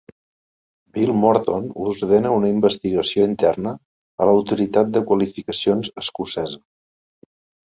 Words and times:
Bill 0.93 1.09
Morton 1.23 1.67
ordena 1.87 2.31
una 2.37 2.49
investigació 2.53 3.27
interna 3.33 3.75
a 4.25 4.29
l'Autoritat 4.31 4.91
de 4.97 5.05
Qualificacions 5.13 5.93
Escocesa. 6.05 6.61